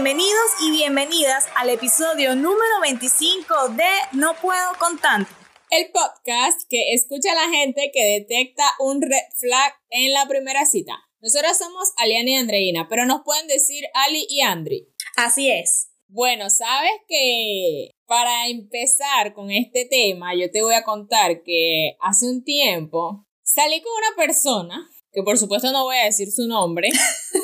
[0.00, 5.28] Bienvenidos y bienvenidas al episodio número 25 de No Puedo con Tanto.
[5.70, 10.66] El podcast que escucha a la gente que detecta un red flag en la primera
[10.66, 10.92] cita.
[11.20, 14.86] Nosotros somos Aliana y Andreina, pero nos pueden decir Ali y Andri.
[15.16, 15.90] Así es.
[16.06, 22.26] Bueno, sabes que para empezar con este tema, yo te voy a contar que hace
[22.26, 26.88] un tiempo salí con una persona, que por supuesto no voy a decir su nombre,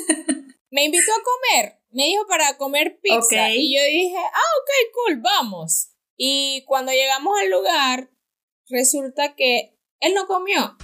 [0.70, 5.20] me invitó a comer, me dijo para comer pizza y yo dije, ah, ok, cool,
[5.20, 5.90] vamos.
[6.16, 8.10] Y cuando llegamos al lugar,
[8.68, 10.76] resulta que él no comió.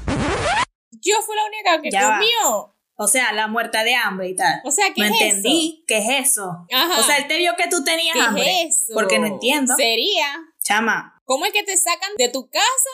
[0.93, 2.77] Yo fui la única que comió.
[2.97, 4.61] O sea, la muerta de hambre y tal.
[4.65, 6.67] O sea, ¿qué no es entendí qué es eso.
[6.99, 8.63] O sea, él te vio que tú tenías ¿Qué hambre.
[8.63, 8.93] Es eso?
[8.95, 9.75] Porque no entiendo.
[9.77, 10.37] Sería.
[10.63, 11.19] Chama.
[11.25, 12.91] ¿Cómo es que te sacan de tu casa,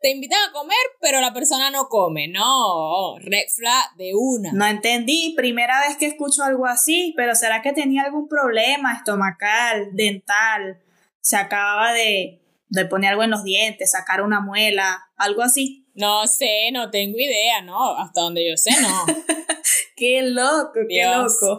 [0.00, 2.28] te invitan a comer, pero la persona no come?
[2.28, 4.52] No, red flag de una.
[4.52, 5.34] No entendí.
[5.36, 10.80] Primera vez que escucho algo así, pero ¿será que tenía algún problema estomacal, dental?
[11.20, 15.86] Se acababa de, de poner algo en los dientes, sacar una muela, algo así.
[15.94, 19.04] No sé, no tengo idea, no, hasta donde yo sé, no.
[19.96, 21.58] qué loco, qué loco.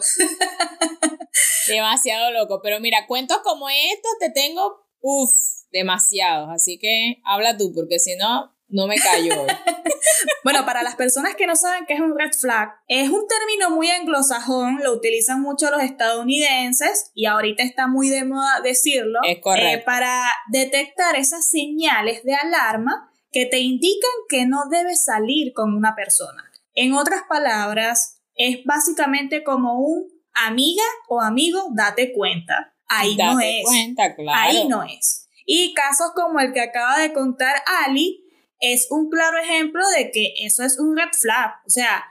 [1.67, 7.71] Demasiado loco, pero mira, cuentos como estos te tengo, uff, demasiados, así que habla tú,
[7.73, 9.45] porque si no, no me callo.
[10.43, 13.69] bueno, para las personas que no saben qué es un red flag, es un término
[13.71, 19.19] muy anglosajón, lo utilizan mucho los estadounidenses y ahorita está muy de moda decirlo.
[19.23, 19.79] Es correcto.
[19.79, 25.75] Eh, para detectar esas señales de alarma que te indican que no debes salir con
[25.75, 26.43] una persona.
[26.73, 32.73] En otras palabras, es básicamente como un amiga o amigo, date cuenta.
[32.87, 33.65] Ahí no es.
[33.65, 34.39] Cuenta, claro.
[34.39, 35.28] Ahí no es.
[35.51, 38.23] Y casos como el que acaba de contar Ali
[38.59, 41.53] es un claro ejemplo de que eso es un red flag.
[41.65, 42.05] O sea,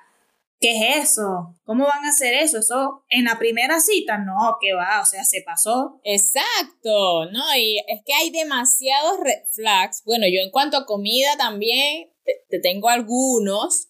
[0.59, 1.55] ¿qué es eso?
[1.63, 2.59] ¿Cómo van a hacer eso?
[2.59, 6.01] Eso en la primera cita, no, que va, o sea, se pasó.
[6.03, 7.45] Exacto, ¿no?
[7.57, 10.03] Y es que hay demasiados red flags.
[10.05, 13.87] Bueno, yo en cuanto a comida también te, tengo algunos.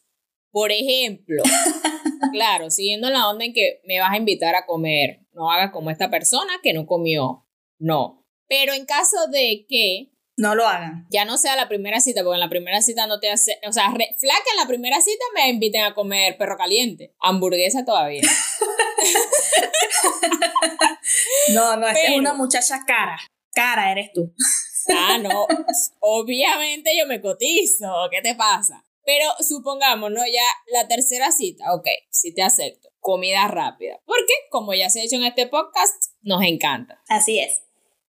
[0.50, 1.42] Por ejemplo,
[2.32, 5.90] claro, siguiendo la onda en que me vas a invitar a comer, no hagas como
[5.90, 7.46] esta persona que no comió.
[7.78, 8.27] No.
[8.48, 11.04] Pero en caso de que no lo hagan.
[11.10, 13.58] Ya no sea la primera cita, porque en la primera cita no te hace.
[13.66, 17.12] O sea, flaca en la primera cita me inviten a comer perro caliente.
[17.18, 18.22] Hamburguesa todavía.
[21.52, 23.18] no, no, esta es una muchacha cara.
[23.52, 24.32] Cara eres tú.
[24.96, 25.48] ah, no.
[26.00, 28.08] Obviamente yo me cotizo.
[28.08, 28.84] ¿Qué te pasa?
[29.04, 30.24] Pero supongamos, ¿no?
[30.24, 32.90] Ya la tercera cita, ok, sí te acepto.
[33.00, 33.98] Comida rápida.
[34.04, 37.02] Porque, como ya se ha dicho en este podcast, nos encanta.
[37.08, 37.67] Así es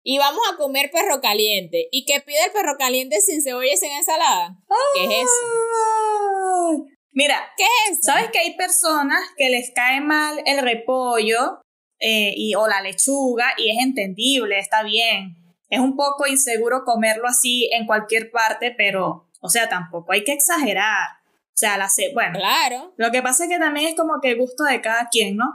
[0.03, 1.89] y vamos a comer perro caliente.
[1.91, 4.57] ¿Y qué pide el perro caliente sin cebolla y sin ensalada?
[4.95, 6.87] ¿Qué es eso?
[7.13, 8.03] Mira, ¿qué es eso?
[8.03, 11.61] ¿Sabes que hay personas que les cae mal el repollo
[11.99, 15.37] eh, y, o la lechuga y es entendible, está bien?
[15.69, 20.33] Es un poco inseguro comerlo así en cualquier parte, pero, o sea, tampoco hay que
[20.33, 21.09] exagerar.
[21.49, 22.39] O sea, la bueno.
[22.39, 22.95] Claro.
[22.97, 25.47] Lo que pasa es que también es como que gusto de cada quien, ¿no?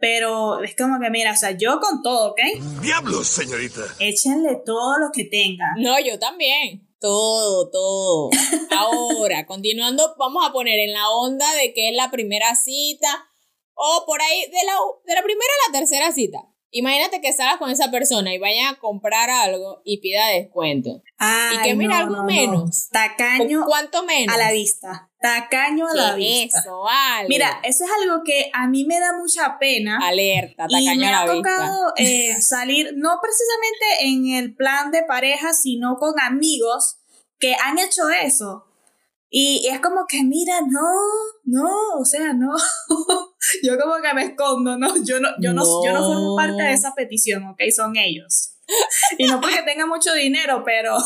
[0.00, 2.40] Pero es como que, mira, o sea, yo con todo, ¿ok?
[2.82, 3.82] Diablos, señorita.
[3.98, 5.74] Échenle todo lo que tengan.
[5.78, 6.88] No, yo también.
[7.00, 8.30] Todo, todo.
[8.70, 13.28] Ahora, continuando, vamos a poner en la onda de que es la primera cita
[13.74, 16.48] o por ahí de la, de la primera a la tercera cita.
[16.70, 21.02] Imagínate que salgas con esa persona y vaya a comprar algo y pida descuento.
[21.54, 22.88] y que mira algo menos.
[22.90, 23.64] Tacaño.
[23.66, 24.34] ¿Cuánto menos?
[24.34, 25.10] A la vista.
[25.20, 26.60] Tacaño a la vista.
[26.60, 27.28] Eso, vale.
[27.28, 29.98] Mira, eso es algo que a mí me da mucha pena.
[30.02, 34.90] Alerta, tacaño y me a la ha tocado eh, salir, no precisamente en el plan
[34.90, 36.98] de pareja, sino con amigos
[37.38, 38.67] que han hecho eso.
[39.30, 40.88] Y es como que, mira, no,
[41.44, 42.54] no, o sea, no.
[43.62, 44.94] yo como que me escondo, ¿no?
[45.04, 47.60] Yo no, yo no, yo no formo parte de esa petición, ¿ok?
[47.74, 48.54] Son ellos.
[49.18, 50.96] y no porque tenga mucho dinero, pero,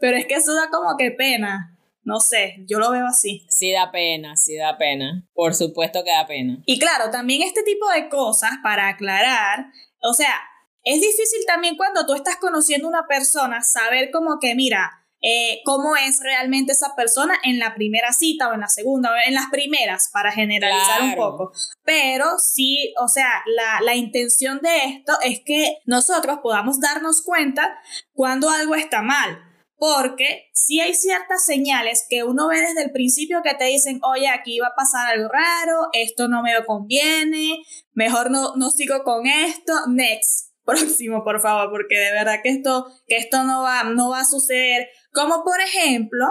[0.00, 1.78] pero es que eso da como que pena.
[2.04, 3.46] No sé, yo lo veo así.
[3.48, 5.24] Sí da pena, sí da pena.
[5.34, 6.58] Por supuesto que da pena.
[6.66, 9.66] Y claro, también este tipo de cosas, para aclarar,
[10.02, 10.34] o sea,
[10.82, 15.60] es difícil también cuando tú estás conociendo a una persona saber como que, mira, eh,
[15.64, 19.34] cómo es realmente esa persona en la primera cita o en la segunda, o en
[19.34, 21.52] las primeras, para generalizar un poco.
[21.84, 27.78] Pero sí, o sea, la, la intención de esto es que nosotros podamos darnos cuenta
[28.12, 29.38] cuando algo está mal.
[29.76, 34.28] Porque sí hay ciertas señales que uno ve desde el principio que te dicen, oye,
[34.28, 39.26] aquí va a pasar algo raro, esto no me conviene, mejor no, no sigo con
[39.26, 44.10] esto, next próximo, por favor, porque de verdad que esto, que esto no va, no
[44.10, 44.88] va a suceder.
[45.12, 46.26] Como por ejemplo,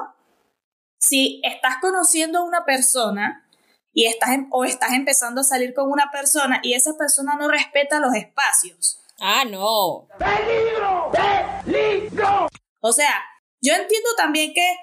[1.00, 3.48] si estás conociendo a una persona
[3.94, 7.48] y estás em, o estás empezando a salir con una persona y esa persona no
[7.48, 9.02] respeta los espacios.
[9.20, 10.08] Ah, no.
[10.18, 11.12] ¡Peligro!
[11.64, 12.48] ¡Peligro!
[12.80, 13.14] O sea,
[13.62, 14.76] yo entiendo también que,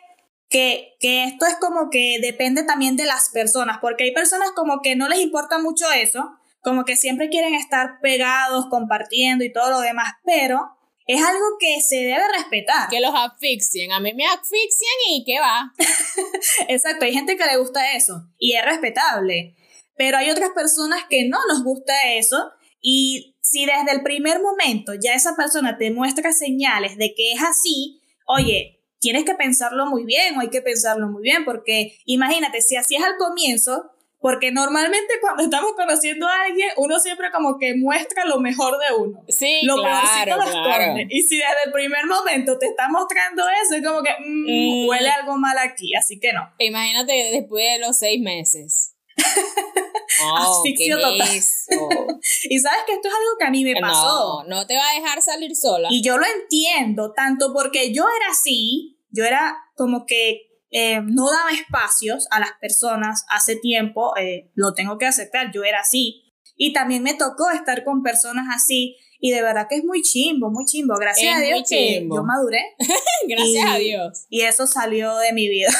[0.48, 4.80] que, que esto es como que depende también de las personas, porque hay personas como
[4.80, 9.70] que no les importa mucho eso, como que siempre quieren estar pegados, compartiendo y todo
[9.70, 10.77] lo demás, pero
[11.08, 12.90] es algo que se debe respetar.
[12.90, 13.92] Que los asfixien.
[13.92, 15.72] A mí me asfixian y qué va.
[16.68, 19.56] Exacto, hay gente que le gusta eso y es respetable.
[19.96, 22.52] Pero hay otras personas que no nos gusta eso
[22.82, 27.40] y si desde el primer momento ya esa persona te muestra señales de que es
[27.42, 32.60] así, oye, tienes que pensarlo muy bien o hay que pensarlo muy bien porque imagínate,
[32.60, 33.90] si así es al comienzo,
[34.20, 38.94] porque normalmente cuando estamos conociendo a alguien, uno siempre como que muestra lo mejor de
[38.94, 39.24] uno.
[39.28, 40.94] Sí, lo claro, claro.
[41.08, 44.88] Y si desde el primer momento te está mostrando eso, es como que mm, mm.
[44.88, 46.52] huele algo mal aquí, así que no.
[46.58, 48.96] Imagínate después de los seis meses.
[50.22, 51.14] oh, total.
[52.50, 54.44] y sabes que esto es algo que a mí me pasó.
[54.46, 55.88] No, no te va a dejar salir sola.
[55.90, 61.30] Y yo lo entiendo, tanto porque yo era así, yo era como que eh, no
[61.30, 66.24] daba espacios a las personas hace tiempo, eh, lo tengo que aceptar, yo era así.
[66.56, 68.96] Y también me tocó estar con personas así.
[69.20, 70.94] Y de verdad que es muy chimbo, muy chimbo.
[70.96, 72.60] Gracias a Dios que yo maduré.
[73.28, 74.26] gracias a Dios.
[74.28, 75.70] Y eso salió de mi vida.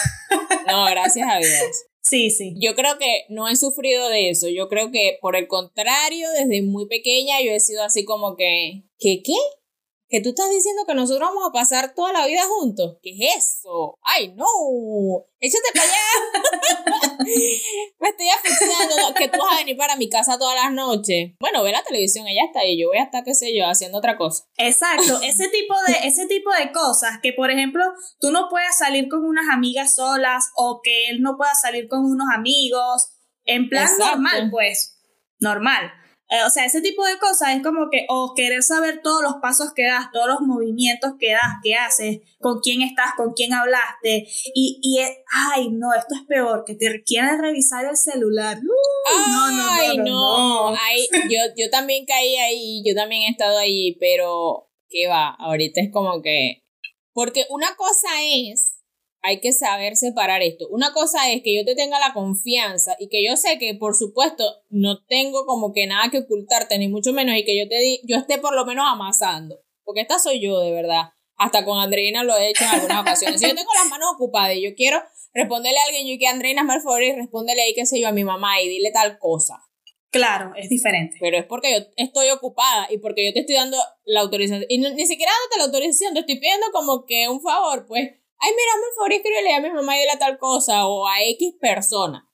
[0.66, 1.84] no, gracias a Dios.
[2.00, 2.54] Sí, sí.
[2.58, 4.48] Yo creo que no he sufrido de eso.
[4.48, 8.84] Yo creo que por el contrario, desde muy pequeña yo he sido así como que,
[8.98, 9.34] ¿qué qué?
[10.08, 12.96] Que tú estás diciendo que nosotros vamos a pasar toda la vida juntos.
[13.02, 13.98] ¿Qué es eso?
[14.02, 14.46] ¡Ay, no!
[15.38, 16.48] ¡Échate para allá!
[18.00, 21.32] Me estoy asfixiando que tú vas a venir para mi casa todas las noches.
[21.38, 23.98] Bueno, ve la televisión, ella está ahí, yo voy a estar, qué sé yo, haciendo
[23.98, 24.44] otra cosa.
[24.56, 27.84] Exacto, ese tipo de, ese tipo de cosas que, por ejemplo,
[28.18, 32.04] tú no puedas salir con unas amigas solas o que él no pueda salir con
[32.04, 33.10] unos amigos,
[33.44, 34.98] en plan normal, pues,
[35.38, 35.92] normal.
[36.30, 39.36] Eh, o sea, ese tipo de cosas es como que, o querer saber todos los
[39.40, 43.54] pasos que das, todos los movimientos que das, que haces, con quién estás, con quién
[43.54, 44.26] hablaste.
[44.54, 45.10] Y, y es,
[45.54, 48.58] ay, no, esto es peor, que te quieren revisar el celular.
[48.58, 50.70] Uh, no, no, no.
[50.72, 50.76] no,
[51.30, 55.30] yo, yo también caí ahí, yo también he estado ahí, pero, ¿qué va?
[55.30, 56.62] Ahorita es como que.
[57.14, 58.77] Porque una cosa es
[59.22, 60.68] hay que saber separar esto.
[60.70, 63.94] Una cosa es que yo te tenga la confianza y que yo sé que, por
[63.94, 67.78] supuesto, no tengo como que nada que ocultarte, ni mucho menos, y que yo te
[67.78, 69.60] di, yo esté por lo menos amasando.
[69.84, 71.12] Porque esta soy yo, de verdad.
[71.36, 73.40] Hasta con Andreina lo he hecho en algunas ocasiones.
[73.40, 75.00] Si yo tengo las manos ocupadas y yo quiero
[75.32, 78.08] responderle a alguien, yo y que Andreina me favor y respóndele ahí, qué sé yo,
[78.08, 79.62] a mi mamá y dile tal cosa.
[80.10, 81.16] Claro, es diferente.
[81.20, 84.64] Pero es porque yo estoy ocupada y porque yo te estoy dando la autorización.
[84.68, 88.50] Y ni siquiera dándote la autorización, te estoy pidiendo como que un favor, pues ay,
[88.50, 92.28] mira, por favor, escríbele a mi mamá y dile tal cosa o a X persona.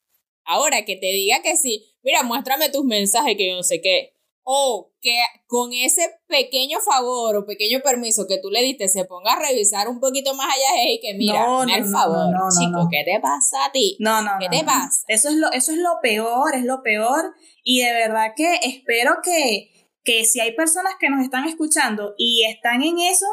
[0.44, 4.12] Ahora que te diga que sí, mira, muéstrame tus mensajes que yo no sé qué.
[4.46, 5.16] O que
[5.46, 9.88] con ese pequeño favor o pequeño permiso que tú le diste se ponga a revisar
[9.88, 13.72] un poquito más allá y que mira, no, no, favor, chico, ¿qué te pasa a
[13.72, 13.96] ti?
[14.00, 15.02] No, no, ¿Qué te pasa?
[15.08, 17.34] Eso es lo, eso es lo peor, es lo peor.
[17.62, 22.44] Y de verdad que espero que, que si hay personas que nos están escuchando y
[22.44, 23.26] están en eso,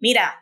[0.00, 0.34] mira,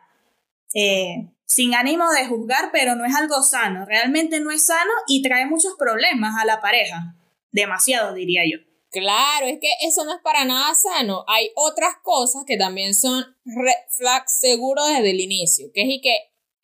[0.73, 5.21] eh, sin ánimo de juzgar, pero no es algo sano, realmente no es sano y
[5.21, 7.17] trae muchos problemas a la pareja,
[7.51, 8.57] demasiado diría yo.
[8.89, 11.23] Claro, es que eso no es para nada sano.
[11.27, 16.01] Hay otras cosas que también son red flags seguros desde el inicio, que es y
[16.01, 16.15] que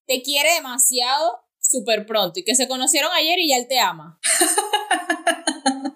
[0.05, 4.19] te quiere demasiado súper pronto y que se conocieron ayer y ya él te ama.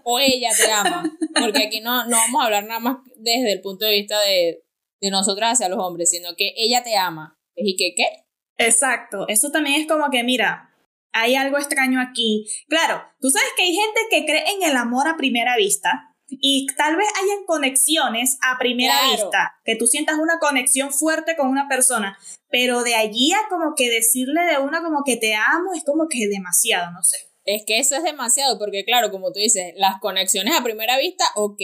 [0.03, 1.03] o ella te ama.
[1.39, 4.63] Porque aquí no, no vamos a hablar nada más desde el punto de vista de,
[4.99, 7.37] de nosotras hacia los hombres, sino que ella te ama.
[7.55, 8.25] ¿Y que qué?
[8.57, 10.71] Exacto, eso también es como que, mira,
[11.13, 12.45] hay algo extraño aquí.
[12.67, 16.67] Claro, tú sabes que hay gente que cree en el amor a primera vista y
[16.77, 21.67] tal vez hayan conexiones a primera vista, que tú sientas una conexión fuerte con una
[21.67, 22.17] persona,
[22.49, 26.07] pero de allí a como que decirle de una como que te amo es como
[26.07, 27.17] que demasiado, no sé.
[27.43, 31.25] Es que eso es demasiado, porque claro, como tú dices, las conexiones a primera vista,
[31.35, 31.59] ok,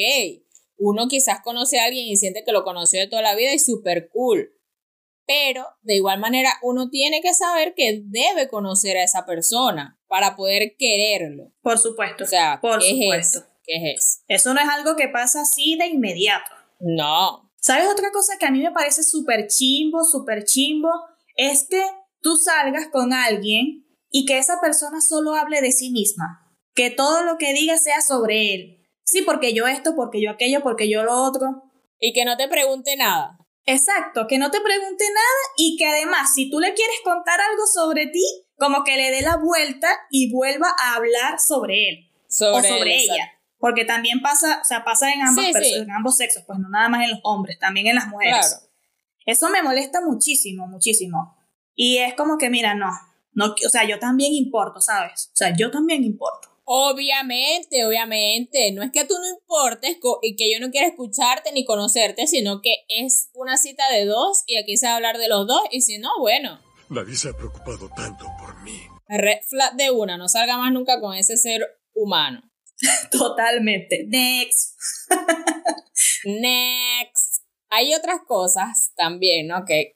[0.78, 3.60] uno quizás conoce a alguien y siente que lo conoció de toda la vida y
[3.60, 4.57] súper cool
[5.28, 10.38] pero de igual manera uno tiene que saber que debe conocer a esa persona para
[10.38, 11.52] poder quererlo.
[11.62, 12.24] Por supuesto.
[12.24, 13.40] O sea, por ¿qué supuesto.
[13.40, 13.54] Es eso?
[13.64, 14.24] ¿Qué es eso?
[14.30, 16.50] Eso no es algo que pasa así de inmediato.
[16.80, 17.52] No.
[17.60, 20.90] ¿Sabes otra cosa que a mí me parece súper chimbo, súper chimbo?
[21.36, 21.84] Es que
[22.22, 26.50] tú salgas con alguien y que esa persona solo hable de sí misma.
[26.74, 28.88] Que todo lo que diga sea sobre él.
[29.04, 31.64] Sí, porque yo esto, porque yo aquello, porque yo lo otro.
[32.00, 33.37] Y que no te pregunte nada.
[33.70, 37.68] Exacto, que no te pregunte nada y que además si tú le quieres contar algo
[37.68, 38.24] sobre ti,
[38.58, 42.12] como que le dé la vuelta y vuelva a hablar sobre él.
[42.54, 43.34] o sobre ella.
[43.60, 47.04] Porque también pasa, o sea, pasa en ambos, en ambos sexos, pues no nada más
[47.04, 48.70] en los hombres, también en las mujeres.
[49.26, 51.36] Eso me molesta muchísimo, muchísimo.
[51.76, 52.90] Y es como que, mira, no,
[53.34, 55.30] no, o sea, yo también importo, ¿sabes?
[55.34, 56.57] O sea, yo también importo.
[56.70, 58.74] Obviamente, obviamente.
[58.74, 62.62] No es que tú no importes y que yo no quiera escucharte ni conocerte, sino
[62.62, 65.62] que es una cita de dos y aquí se va a hablar de los dos
[65.72, 66.60] y si no, bueno.
[66.90, 68.82] Nadie se ha preocupado tanto por mí.
[69.08, 71.62] Red flat de una, no salga más nunca con ese ser
[71.94, 72.42] humano.
[73.12, 74.04] Totalmente.
[74.06, 74.78] Next.
[76.26, 77.46] Next.
[77.70, 79.64] Hay otras cosas también, ¿no?
[79.66, 79.96] Que,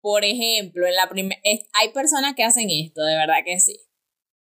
[0.00, 1.40] por ejemplo, en la primera,
[1.72, 3.78] hay personas que hacen esto, de verdad que sí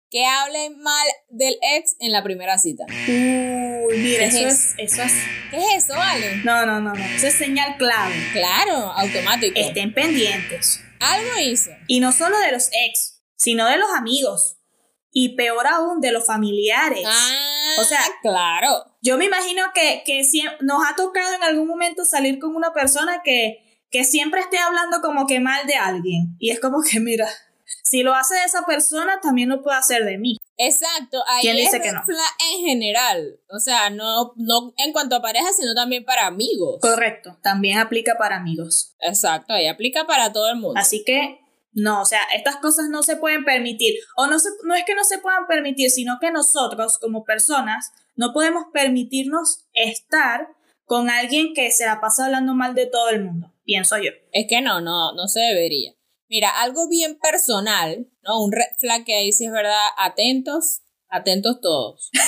[0.10, 2.86] que hablen mal del ex en la primera cita.
[3.08, 5.14] Uy, mira, eso es, eso es.
[5.52, 6.38] ¿Qué es eso, vale?
[6.44, 7.06] No, no, no, no.
[7.16, 8.16] Eso es señal clave.
[8.34, 9.60] Claro, automático.
[9.60, 10.82] Estén pendientes.
[11.00, 11.72] Algo hizo.
[11.88, 14.58] Y no solo de los ex, sino de los amigos.
[15.12, 17.04] Y peor aún, de los familiares.
[17.06, 18.86] Ah, o sea, claro.
[19.02, 22.72] Yo me imagino que, que si nos ha tocado en algún momento salir con una
[22.72, 26.36] persona que, que siempre esté hablando como que mal de alguien.
[26.40, 27.28] Y es como que, mira,
[27.84, 30.38] si lo hace de esa persona, también lo puede hacer de mí.
[30.58, 32.02] Exacto, ahí dice que no?
[32.52, 36.80] en general, o sea, no, no en cuanto a pareja, sino también para amigos.
[36.82, 38.96] Correcto, también aplica para amigos.
[39.00, 40.80] Exacto, ahí aplica para todo el mundo.
[40.80, 41.40] Así que,
[41.74, 45.04] no, o sea, estas cosas no se pueden permitir, o no, no es que no
[45.04, 50.48] se puedan permitir, sino que nosotros como personas no podemos permitirnos estar
[50.86, 54.10] con alguien que se la pasa hablando mal de todo el mundo, pienso yo.
[54.32, 55.97] Es que no, no, no se debería.
[56.30, 58.44] Mira, algo bien personal, ¿no?
[58.44, 62.10] Un red flag que ahí sí es verdad, atentos, atentos todos.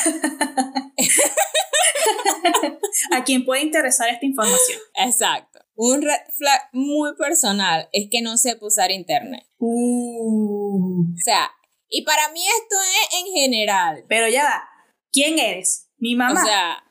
[3.11, 4.79] A quien puede interesar esta información.
[4.95, 5.59] Exacto.
[5.75, 9.45] Un red flag muy personal es que no sepa usar internet.
[9.57, 11.01] Uh.
[11.01, 11.51] O sea,
[11.89, 14.05] y para mí esto es en general.
[14.07, 14.63] Pero ya
[15.11, 15.89] ¿quién eres?
[15.97, 16.41] ¿Mi mamá?
[16.41, 16.83] O sea,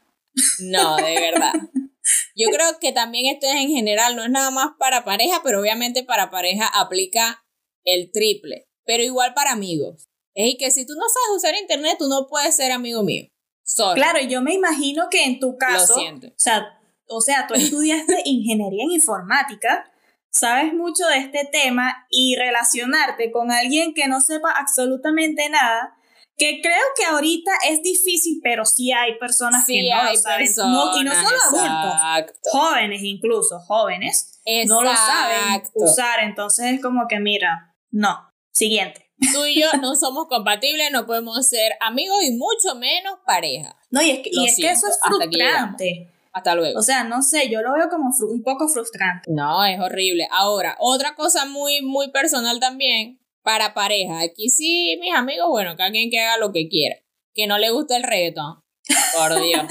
[0.61, 1.53] no, de verdad.
[2.35, 5.61] Yo creo que también esto es en general, no es nada más para pareja, pero
[5.61, 7.45] obviamente para pareja aplica
[7.85, 10.09] el triple, pero igual para amigos.
[10.35, 13.27] Es que si tú no sabes usar internet, tú no puedes ser amigo mío.
[13.95, 16.29] Claro, yo me imagino que en tu caso, Lo siento.
[16.29, 19.91] O sea, o sea, tú estudiaste ingeniería en informática,
[20.31, 25.98] sabes mucho de este tema y relacionarte con alguien que no sepa absolutamente nada
[26.38, 30.47] que creo que ahorita es difícil, pero sí hay personas que no lo saben.
[30.47, 36.21] y no solo adultos, jóvenes incluso, jóvenes, no lo saben usar.
[36.23, 38.28] Entonces es como que, mira, no.
[38.52, 39.11] Siguiente.
[39.33, 43.76] Tú y yo no somos compatibles, no podemos ser amigos y mucho menos pareja.
[43.90, 46.12] No, y es que, y es que eso es frustrante.
[46.33, 46.78] Hasta luego.
[46.78, 49.28] O sea, no sé, yo lo veo como un poco frustrante.
[49.33, 50.28] No, es horrible.
[50.30, 53.18] Ahora, otra cosa muy, muy personal también
[53.49, 54.21] para pareja.
[54.21, 56.97] Aquí sí, mis amigos, bueno, que alguien que haga lo que quiera.
[57.33, 58.62] Que no le guste el reggaetón.
[59.17, 59.64] Por Dios.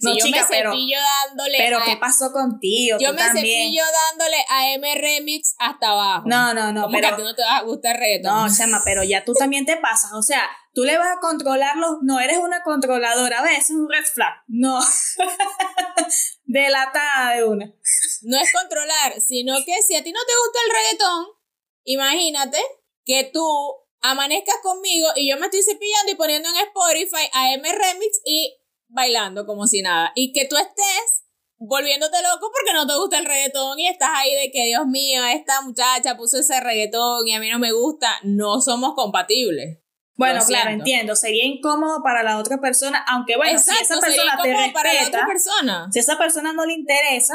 [0.00, 1.56] no, yo me cepillo dándole.
[1.56, 2.98] Pero, ¿qué pasó contigo?
[3.00, 6.24] Yo me cepillo dándole a M Remix hasta abajo.
[6.26, 6.88] No, no, no.
[6.90, 8.34] pero, a ti no te va a gustar el reggaetón.
[8.34, 10.10] No, Chama, pero ya tú también te pasas.
[10.14, 10.42] O sea,
[10.74, 11.98] tú le vas a controlarlos.
[12.02, 13.40] No eres una controladora.
[13.42, 13.66] ¿Ves?
[13.66, 14.34] Es un red flag.
[14.48, 14.80] No.
[16.42, 17.66] Delatada de una.
[18.22, 21.26] No es controlar, sino que si a ti no te gusta el reggaetón,
[21.84, 22.58] imagínate
[23.04, 23.46] que tú
[24.02, 28.56] amanezcas conmigo y yo me estoy cepillando y poniendo en Spotify a M Remix y
[28.88, 30.12] bailando como si nada.
[30.14, 31.24] Y que tú estés
[31.58, 35.24] volviéndote loco porque no te gusta el reggaetón y estás ahí de que, Dios mío,
[35.24, 38.18] esta muchacha puso ese reggaetón y a mí no me gusta.
[38.22, 39.78] No somos compatibles.
[40.16, 41.16] Bueno, claro, entiendo.
[41.16, 45.08] Sería incómodo para la otra persona, aunque bueno, si esa persona te respeta, para la
[45.08, 45.88] otra persona.
[45.90, 47.34] si esa persona no le interesa,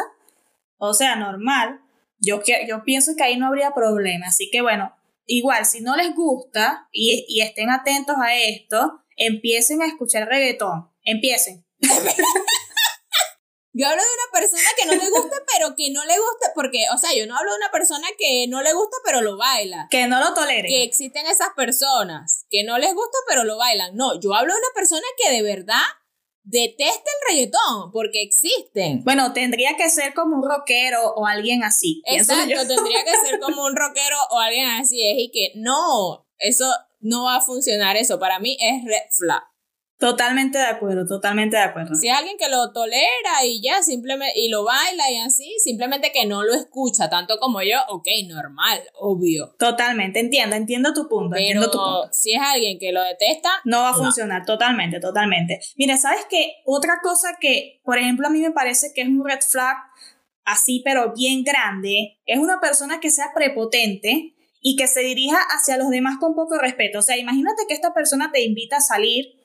[0.77, 1.81] o sea, normal,
[2.19, 4.27] yo, yo pienso que ahí no habría problema.
[4.27, 4.95] Así que bueno,
[5.25, 10.91] igual, si no les gusta y, y estén atentos a esto, empiecen a escuchar reggaetón.
[11.03, 11.65] Empiecen.
[13.77, 16.86] Yo hablo de una persona que no le gusta, pero que no le gusta, porque,
[16.94, 19.89] o sea, yo no hablo de una persona que no le gusta, pero lo baila.
[19.91, 20.70] Que no lo tolere.
[20.70, 23.94] Que existen esas personas que no les gusta, pero lo bailan.
[23.98, 25.84] No, yo hablo de una persona que de verdad
[26.45, 29.03] detesta el reggaetón, porque existen.
[29.03, 32.01] Bueno, tendría que ser como un rockero o alguien así.
[32.05, 35.05] Exacto, tendría que ser como un rockero o alguien así.
[35.05, 36.71] Es y que no, eso
[37.01, 38.19] no va a funcionar eso.
[38.19, 39.43] Para mí es red flag.
[39.97, 41.95] Totalmente de acuerdo, totalmente de acuerdo.
[41.95, 46.11] Si hay alguien que lo tolera y ya, simplemente, y lo baila y así, simplemente
[46.11, 49.55] que no lo escucha tanto como yo, ok, normal, obvio.
[49.57, 52.09] Totalmente, entiendo, entiendo tu punto, Pero entiendo tu punto.
[52.11, 55.61] si es alguien que lo detesta, no va a funcionar, totalmente, totalmente.
[55.77, 56.55] Mira, ¿sabes qué?
[56.65, 59.77] Otra cosa que, por ejemplo, a mí me parece que es un red flag
[60.43, 65.77] así, pero bien grande, es una persona que sea prepotente y que se dirija hacia
[65.77, 66.99] los demás con poco respeto.
[66.99, 69.44] O sea, imagínate que esta persona te invita a salir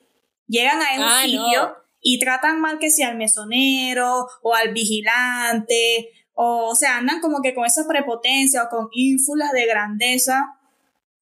[0.51, 1.45] Llegan a un Ah, no.
[1.45, 7.21] sitio y tratan mal que sea al mesonero o al vigilante, o, o sea, andan
[7.21, 10.45] como que con esa prepotencia o con ínfulas de grandeza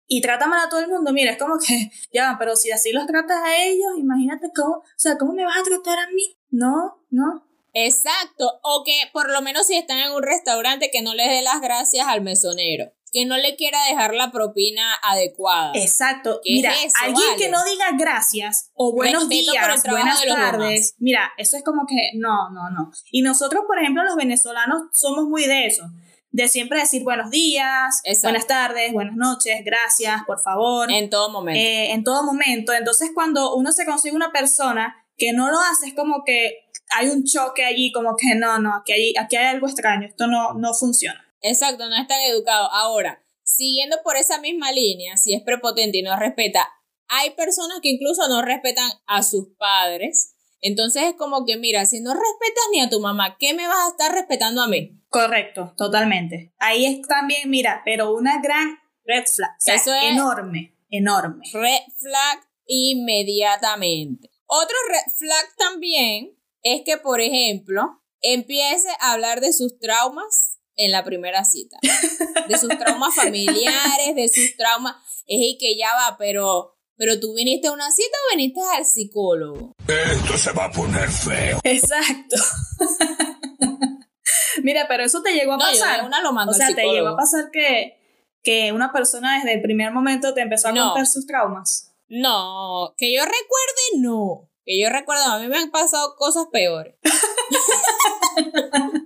[0.08, 1.14] y tratan mal a todo el mundo.
[1.14, 4.84] Mira, es como que, ya, pero si así los tratas a ellos, imagínate cómo, o
[4.96, 6.36] sea, ¿cómo me vas a tratar a mí?
[6.50, 7.46] No, no.
[7.74, 11.44] Exacto, o que por lo menos si están en un restaurante que no les dé
[11.44, 15.72] las gracias al mesonero, que no le quiera dejar la propina adecuada.
[15.76, 16.40] Exacto.
[16.44, 17.38] ¿Qué Mira, es eso, alguien vale?
[17.44, 20.96] que no diga gracias o buenos Respeto días, buenas tardes.
[21.00, 22.92] Mira, eso es como que no, no, no.
[23.12, 25.84] Y nosotros, por ejemplo, los venezolanos somos muy de eso.
[26.32, 28.28] De siempre decir buenos días, Exacto.
[28.30, 30.92] buenas tardes, buenas noches, gracias, por favor.
[30.92, 31.60] En todo momento.
[31.60, 32.72] eh, en todo momento.
[32.74, 36.52] Entonces, cuando uno se consigue una persona que no lo hace, es como que
[36.96, 40.28] hay un choque allí, como que no, no, aquí hay, aquí hay algo extraño, esto
[40.28, 41.20] no, no funciona.
[41.42, 42.70] Exacto, no es tan educado.
[42.72, 46.68] Ahora, siguiendo por esa misma línea, si es prepotente y no respeta,
[47.08, 50.36] hay personas que incluso no respetan a sus padres.
[50.62, 53.88] Entonces es como que, mira, si no respetas ni a tu mamá, ¿qué me vas
[53.88, 55.00] a estar respetando a mí?
[55.10, 56.54] Correcto, totalmente.
[56.60, 59.52] Ahí es también, mira, pero una gran red flag.
[59.52, 61.46] O sea, Eso es- enorme, enorme.
[61.54, 64.30] Red flag inmediatamente.
[64.46, 70.92] Otro red flag también es que, por ejemplo, empiece a hablar de sus traumas en
[70.92, 71.78] la primera cita.
[72.48, 74.96] De sus traumas familiares, de sus traumas.
[75.28, 78.86] Es y que ya va, pero, pero tú viniste a una cita o viniste al
[78.86, 79.76] psicólogo.
[79.88, 81.60] Esto se va a poner feo.
[81.64, 82.38] Exacto.
[84.64, 86.06] mira, pero eso te llegó a No, pasar.
[86.06, 88.00] una lo mando o sea, al te llegó a pasar que,
[88.42, 90.86] que una persona desde el primer momento te empezó a No.
[90.88, 91.94] contar sus traumas.
[92.08, 94.50] No, que yo recuerde, no.
[94.66, 96.96] Que yo recuerdo, a mí me han pasado cosas peores.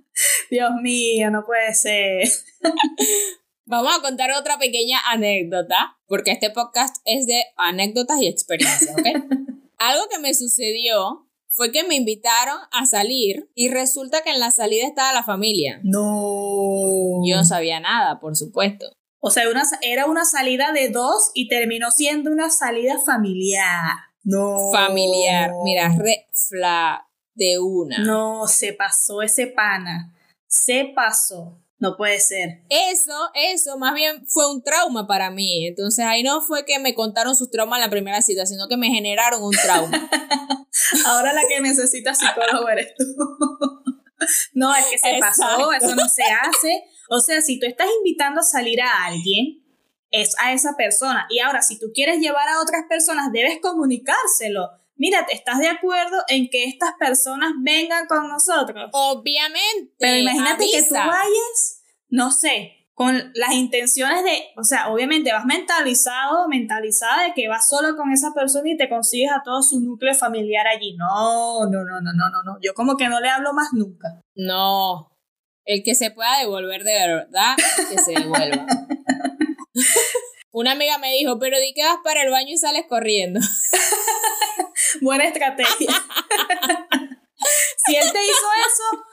[0.54, 2.30] Dios mío, no puede ser.
[3.66, 9.08] Vamos a contar otra pequeña anécdota, porque este podcast es de anécdotas y experiencias, ¿ok?
[9.80, 14.52] Algo que me sucedió fue que me invitaron a salir y resulta que en la
[14.52, 15.80] salida estaba la familia.
[15.84, 17.24] No.
[17.26, 18.86] Yo no sabía nada, por supuesto.
[19.22, 23.96] O sea, una, era una salida de dos y terminó siendo una salida familiar.
[24.24, 24.72] No.
[24.72, 27.02] Familiar, mira, red flag
[27.34, 27.98] de una.
[28.04, 30.13] No, se pasó ese pana.
[30.54, 31.60] Se pasó.
[31.80, 32.62] No puede ser.
[32.70, 35.68] Eso, eso, más bien fue un trauma para mí.
[35.68, 38.78] Entonces ahí no fue que me contaron sus traumas en la primera cita, sino que
[38.78, 40.10] me generaron un trauma.
[41.08, 43.04] Ahora la que necesita psicólogo eres tú.
[44.54, 46.86] No, es que se pasó, eso no se hace.
[47.10, 49.62] O sea, si tú estás invitando a salir a alguien,
[50.12, 51.28] es a esa persona.
[51.30, 54.70] Y ahora, si tú quieres llevar a otras personas, debes comunicárselo.
[55.04, 58.90] Mira, ¿estás de acuerdo en que estas personas vengan con nosotros?
[58.94, 59.92] Obviamente.
[60.00, 65.44] Pero imagínate que tú vayas, no sé, con las intenciones de, o sea, obviamente vas
[65.44, 69.82] mentalizado, mentalizada de que vas solo con esa persona y te consigues a todo su
[69.82, 70.96] núcleo familiar allí.
[70.96, 72.58] No, no, no, no, no, no, no.
[72.62, 74.22] Yo como que no le hablo más nunca.
[74.36, 75.12] No.
[75.66, 77.58] El que se pueda devolver de verdad,
[77.90, 78.68] que se devuelva.
[80.52, 83.42] Una amiga me dijo, pero di que vas para el baño y sales corriendo.
[85.02, 85.90] Buena estrategia.
[87.86, 89.04] si él te hizo eso,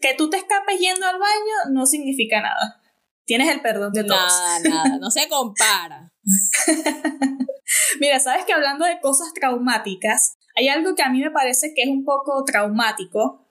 [0.00, 2.80] que tú te escapes yendo al baño no significa nada.
[3.24, 4.20] Tienes el perdón de todos.
[4.20, 4.98] Nada, nada.
[4.98, 6.12] No se compara.
[8.00, 11.82] Mira, sabes que hablando de cosas traumáticas, hay algo que a mí me parece que
[11.82, 13.48] es un poco traumático,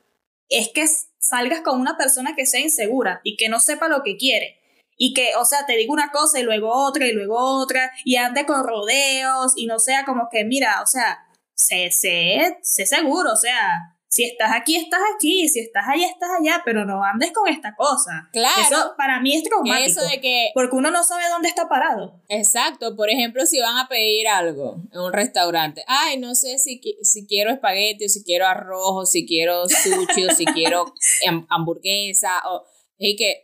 [0.50, 0.86] es que
[1.18, 4.60] salgas con una persona que sea insegura y que no sepa lo que quiere.
[4.96, 8.18] Y que, o sea, te diga una cosa y luego otra y luego otra y
[8.18, 11.26] ande con rodeos y no sea como que, mira, o sea,
[11.66, 16.30] sé, sé, sé seguro, o sea, si estás aquí, estás aquí, si estás allá, estás
[16.40, 18.30] allá, pero no andes con esta cosa.
[18.32, 18.62] Claro.
[18.62, 19.90] Eso para mí es traumático.
[19.90, 22.22] Eso de que, Porque uno no sabe dónde está parado.
[22.30, 26.80] exacto, por ejemplo, si van a pedir algo en un restaurante, ay, no sé si,
[27.02, 30.86] si quiero espagueti o si quiero arroz o si quiero sushi o si quiero
[31.28, 32.66] ham- hamburguesa o
[33.00, 33.43] y que,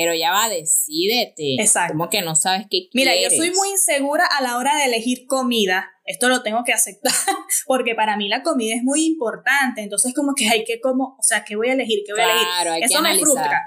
[0.00, 1.56] pero ya va, decídete.
[1.60, 1.94] Exacto.
[1.94, 3.32] Como que no sabes qué Mira, quieres.
[3.32, 5.90] yo soy muy insegura a la hora de elegir comida.
[6.04, 7.12] Esto lo tengo que aceptar,
[7.66, 9.80] porque para mí la comida es muy importante.
[9.82, 12.04] Entonces, como que hay que como, o sea, ¿qué voy a elegir?
[12.06, 12.46] ¿Qué voy a elegir?
[12.46, 13.26] Claro, hay que Eso me analizar.
[13.26, 13.62] frustra.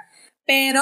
[0.45, 0.81] Pero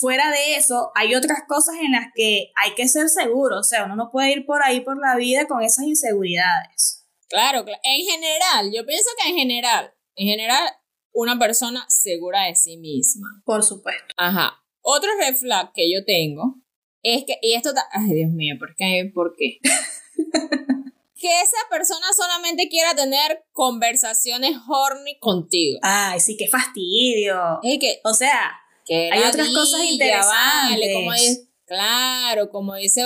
[0.00, 3.58] fuera de eso, hay otras cosas en las que hay que ser seguro.
[3.58, 7.06] O sea, uno no puede ir por ahí por la vida con esas inseguridades.
[7.28, 10.66] Claro, cla- en general, yo pienso que en general, en general,
[11.12, 13.28] una persona segura de sí misma.
[13.44, 14.06] Por supuesto.
[14.16, 14.54] Ajá.
[14.88, 16.54] Otro red flag que yo tengo
[17.02, 19.10] es que, y esto, ay Dios mío, ¿por qué?
[19.12, 19.58] ¿Por qué?
[21.20, 25.80] que esa persona solamente quiera tener conversaciones horny contigo.
[25.82, 27.58] Ay, sí, qué fastidio.
[27.64, 28.52] Es que, O sea,
[28.84, 30.70] que Hay otras cosas interesantes.
[30.70, 33.04] Vale, como es, Claro, como dice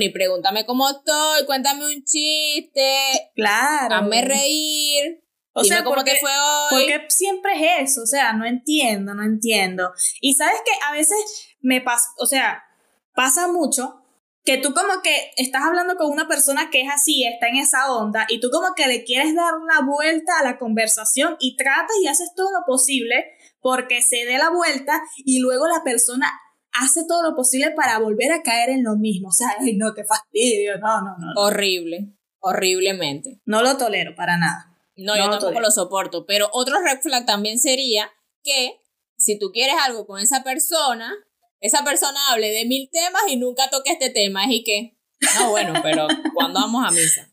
[0.00, 3.30] y pregúntame cómo estoy, cuéntame un chiste.
[3.36, 3.94] Claro.
[3.94, 5.22] Hazme reír.
[5.60, 6.70] O sea, cómo te fue hoy.
[6.70, 9.92] Porque siempre es eso, o sea, no entiendo, no entiendo.
[10.20, 11.18] Y sabes que a veces
[11.60, 12.64] me pasa, o sea,
[13.14, 14.02] pasa mucho
[14.44, 17.92] que tú como que estás hablando con una persona que es así, está en esa
[17.92, 21.96] onda, y tú como que le quieres dar la vuelta a la conversación y tratas
[22.02, 23.26] y haces todo lo posible
[23.60, 26.32] porque se dé la vuelta y luego la persona
[26.72, 29.28] hace todo lo posible para volver a caer en lo mismo.
[29.28, 31.32] O sea, ay, no, qué fastidio, no, no, no.
[31.36, 33.40] Horrible, horriblemente.
[33.44, 34.67] No lo tolero para nada.
[34.98, 36.26] No, yo tampoco lo soporto.
[36.26, 38.10] Pero otro red flag también sería
[38.42, 38.80] que
[39.16, 41.14] si tú quieres algo con esa persona,
[41.60, 44.44] esa persona hable de mil temas y nunca toque este tema.
[44.44, 44.98] Es y que,
[45.38, 47.30] no, bueno, pero cuando vamos a misa?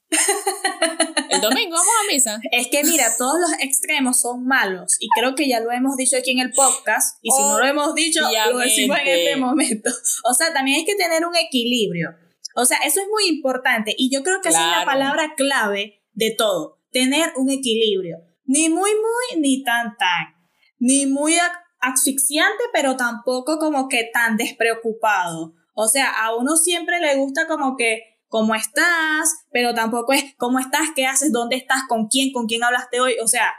[1.30, 2.40] El domingo vamos a misa.
[2.52, 6.18] Es que mira, todos los extremos son malos y creo que ya lo hemos dicho
[6.18, 9.90] aquí en el podcast y si no lo hemos dicho, lo decimos en este momento.
[10.24, 12.10] O sea, también hay que tener un equilibrio.
[12.56, 16.02] O sea, eso es muy importante y yo creo que esa es la palabra clave
[16.14, 18.20] de todo, tener un equilibrio.
[18.46, 20.34] Ni muy, muy, ni tan, tan.
[20.80, 21.36] Ni muy
[21.82, 25.54] asfixiante, pero tampoco como que tan despreocupado.
[25.74, 30.58] O sea, a uno siempre le gusta como que cómo estás, pero tampoco es cómo
[30.58, 33.16] estás, qué haces, dónde estás, con quién, con quién hablaste hoy.
[33.22, 33.54] O sea,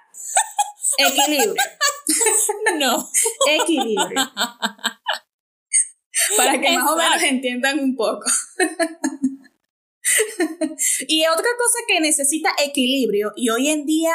[0.98, 1.54] equilibrio.
[2.78, 3.08] No.
[3.48, 4.32] equilibrio.
[6.36, 8.24] Para que más o menos entiendan un poco.
[11.08, 14.12] y otra cosa que necesita equilibrio, y hoy en día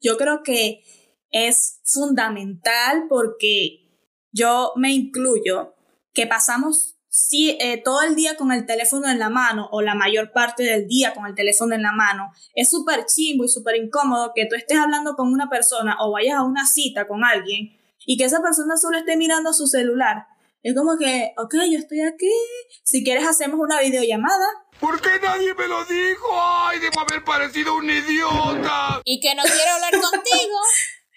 [0.00, 0.82] yo creo que
[1.30, 3.86] es fundamental porque
[4.32, 5.74] yo me incluyo,
[6.12, 9.94] que pasamos si eh, todo el día con el teléfono en la mano o la
[9.94, 13.76] mayor parte del día con el teléfono en la mano, es súper chimbo y súper
[13.76, 17.74] incómodo que tú estés hablando con una persona o vayas a una cita con alguien
[18.04, 20.26] y que esa persona solo esté mirando su celular.
[20.62, 22.32] Es como que, ok, yo estoy aquí,
[22.84, 24.46] si quieres hacemos una videollamada.
[24.80, 26.28] ¿Por qué nadie me lo dijo?
[26.32, 29.00] ¡Ay, debo haber parecido un idiota!
[29.04, 30.58] Y que no quiero hablar contigo.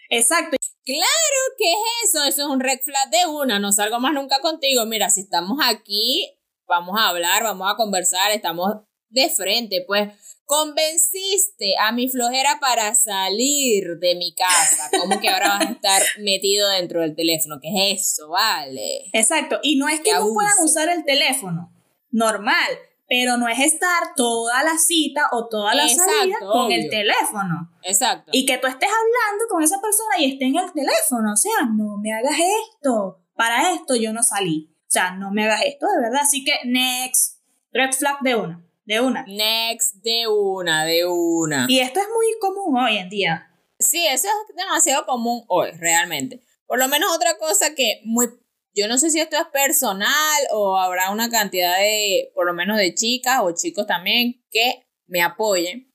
[0.09, 0.57] Exacto.
[0.85, 4.39] Claro que es eso, eso es un red flag de una, no salgo más nunca
[4.39, 4.85] contigo.
[4.85, 8.75] Mira, si estamos aquí, vamos a hablar, vamos a conversar, estamos
[9.09, 10.09] de frente, pues
[10.45, 14.89] convenciste a mi flojera para salir de mi casa.
[14.97, 17.59] ¿Cómo que ahora vas a estar metido dentro del teléfono?
[17.61, 18.29] ¿Qué es eso?
[18.29, 19.09] Vale.
[19.13, 19.59] Exacto.
[19.61, 21.71] Y no es que no puedan usar el teléfono.
[22.09, 27.71] Normal pero no es estar toda la cita o toda la salida con el teléfono.
[27.81, 28.29] Exacto.
[28.31, 31.33] Y que tú estés hablando con esa persona y esté en el teléfono.
[31.33, 33.19] O sea, no me hagas esto.
[33.35, 34.71] Para esto yo no salí.
[34.81, 36.21] O sea, no me hagas esto, de verdad.
[36.21, 37.39] Así que, next.
[37.71, 38.63] Red flag de una.
[38.85, 39.25] De una.
[39.27, 41.65] Next, de una, de una.
[41.67, 43.51] Y esto es muy común hoy en día.
[43.79, 46.43] Sí, eso es demasiado común hoy, realmente.
[46.67, 48.27] Por lo menos otra cosa que muy
[48.73, 52.77] yo no sé si esto es personal o habrá una cantidad de, por lo menos
[52.77, 55.93] de chicas o chicos también, que me apoyen.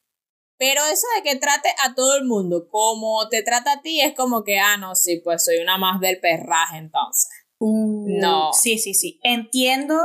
[0.56, 4.14] Pero eso de que trate a todo el mundo como te trata a ti es
[4.14, 7.28] como que, ah, no, sí, pues soy una más del perraje entonces.
[7.58, 8.52] Uh, no.
[8.52, 9.20] Sí, sí, sí.
[9.22, 9.96] Entiendo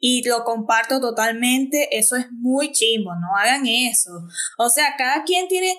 [0.00, 1.96] y lo comparto totalmente.
[1.96, 4.10] Eso es muy chimbo, no hagan eso.
[4.58, 5.76] O sea, cada quien tiene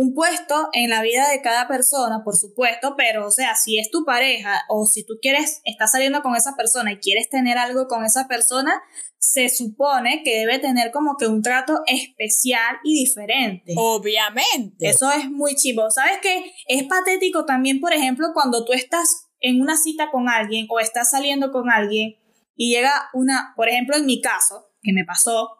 [0.00, 3.90] un puesto en la vida de cada persona, por supuesto, pero o sea, si es
[3.90, 7.88] tu pareja o si tú quieres, estás saliendo con esa persona y quieres tener algo
[7.88, 8.80] con esa persona,
[9.18, 13.74] se supone que debe tener como que un trato especial y diferente.
[13.76, 14.88] Obviamente.
[14.88, 15.90] Eso es muy chivo.
[15.90, 16.44] ¿Sabes qué?
[16.68, 21.10] Es patético también, por ejemplo, cuando tú estás en una cita con alguien o estás
[21.10, 22.14] saliendo con alguien
[22.54, 25.56] y llega una, por ejemplo, en mi caso, que me pasó,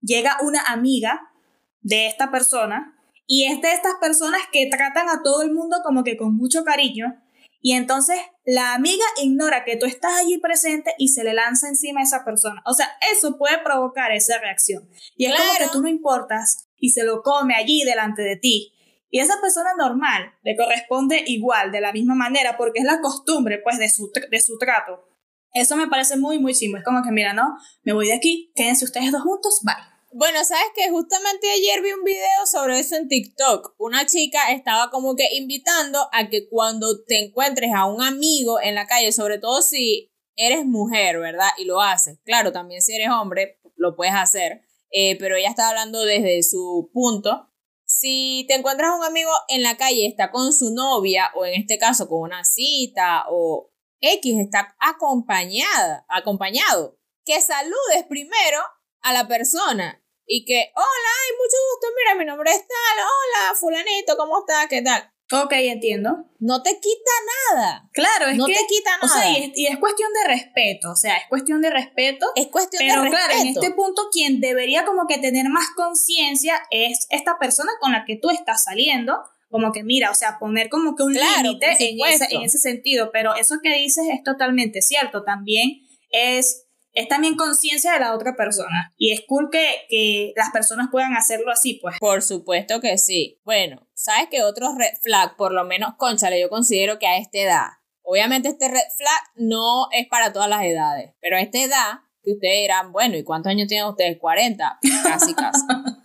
[0.00, 1.32] llega una amiga
[1.80, 2.96] de esta persona
[3.34, 6.64] y es de estas personas que tratan a todo el mundo como que con mucho
[6.64, 7.18] cariño.
[7.62, 12.00] Y entonces la amiga ignora que tú estás allí presente y se le lanza encima
[12.00, 12.62] a esa persona.
[12.66, 14.86] O sea, eso puede provocar esa reacción.
[15.16, 18.74] Y es como que tú no importas y se lo come allí delante de ti.
[19.08, 23.60] Y esa persona normal le corresponde igual, de la misma manera, porque es la costumbre,
[23.64, 25.08] pues, de su, de su trato.
[25.54, 26.80] Eso me parece muy, muy simple.
[26.80, 29.91] Es como que, mira, no, me voy de aquí, quédense ustedes dos juntos, bye.
[30.14, 33.74] Bueno, sabes que justamente ayer vi un video sobre eso en TikTok.
[33.78, 38.74] Una chica estaba como que invitando a que cuando te encuentres a un amigo en
[38.74, 41.48] la calle, sobre todo si eres mujer, ¿verdad?
[41.56, 42.18] Y lo haces.
[42.24, 44.60] Claro, también si eres hombre, lo puedes hacer.
[44.90, 47.48] Eh, pero ella está hablando desde su punto.
[47.86, 51.58] Si te encuentras a un amigo en la calle, está con su novia, o en
[51.58, 53.70] este caso con una cita, o
[54.00, 58.58] X, está acompañada, acompañado, que saludes primero
[59.00, 60.01] a la persona
[60.34, 64.66] y que, hola, hay mucho gusto, mira, mi nombre es tal, hola, fulanito, ¿cómo está?
[64.68, 65.10] ¿Qué tal?
[65.30, 66.24] Ok, entiendo.
[66.40, 67.10] No te quita
[67.50, 67.88] nada.
[67.92, 68.54] Claro, es no que...
[68.54, 69.20] te quita O nada.
[69.20, 72.26] sea, y es, y es cuestión de respeto, o sea, es cuestión de respeto.
[72.34, 73.60] es cuestión Pero de claro, en respeto.
[73.60, 78.16] este punto quien debería como que tener más conciencia es esta persona con la que
[78.16, 79.18] tú estás saliendo,
[79.50, 81.98] como que mira, o sea, poner como que un Claro, límite en
[82.38, 87.92] en ese sentido, pero eso que dices es totalmente cierto, también es, es también conciencia
[87.92, 91.98] de la otra persona y es cool que, que las personas puedan hacerlo así, pues.
[91.98, 93.40] Por supuesto que sí.
[93.44, 97.38] Bueno, ¿sabes que otro red flag, por lo menos, conchale, yo considero que a esta
[97.38, 97.66] edad,
[98.02, 102.32] obviamente este red flag no es para todas las edades, pero a esta edad, que
[102.32, 104.18] ustedes dirán, bueno, ¿y cuántos años tienen ustedes?
[104.18, 105.60] 40, casi, casi.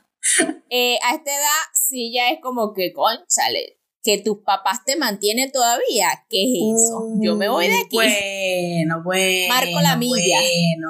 [0.69, 5.51] Eh, a esta edad sí ya es como que, conchale, que tus papás te mantienen
[5.51, 6.07] todavía.
[6.29, 7.09] ¿Qué es eso?
[7.21, 7.97] Yo me voy de aquí.
[7.97, 9.53] Bueno, bueno.
[9.53, 10.39] Marco la milla.
[10.39, 10.87] Bueno.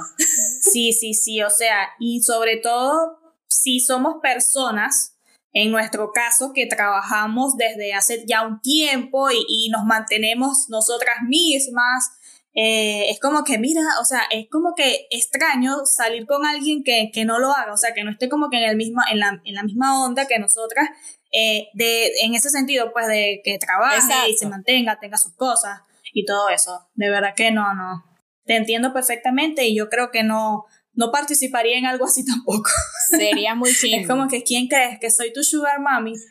[0.62, 3.17] Sí, sí, sí, o sea, y sobre todo
[3.49, 5.15] si somos personas,
[5.51, 11.15] en nuestro caso, que trabajamos desde hace ya un tiempo y, y nos mantenemos nosotras
[11.27, 12.12] mismas.
[12.60, 17.12] eh, es como que, mira, o sea, es como que extraño salir con alguien que,
[17.13, 19.19] que no lo haga, o sea, que no esté como que en, el misma, en,
[19.19, 20.89] la, en la misma onda que nosotras,
[21.31, 24.37] eh, de, en ese sentido, pues, de que trabaje y Exacto.
[24.37, 25.81] se mantenga, tenga sus cosas
[26.13, 26.87] y todo eso.
[26.95, 28.03] De verdad que no, no.
[28.45, 32.69] Te entiendo perfectamente y yo creo que no, no participaría en algo así tampoco.
[33.09, 34.01] Sería muy chimbo.
[34.01, 34.99] Es como que, ¿quién crees?
[34.99, 36.13] ¿Que soy tu sugar mami?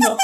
[0.00, 0.16] No.